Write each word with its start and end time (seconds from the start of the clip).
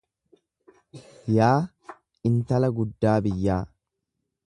Yaa 1.35 1.53
intala 2.31 2.73
guddaa 2.79 3.17
biyyaa. 3.27 3.63